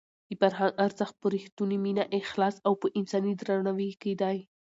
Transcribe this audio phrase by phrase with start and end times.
[0.29, 4.37] د فرهنګ ارزښت په رښتونې مینه، اخلاص او په انساني درناوي کې دی.